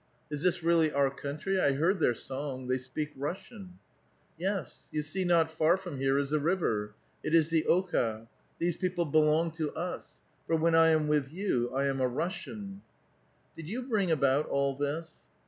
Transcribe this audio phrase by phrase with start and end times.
[0.31, 1.61] Is this really our country?
[1.61, 3.77] I heai d their song; they speak Russian."
[4.35, 8.27] "Yes, you see not far from here is a river— it is the Oka;
[8.57, 12.81] these people beloug to us; for when I am with you I am a Russian!"
[13.31, 15.11] '* Did you bring about all this?"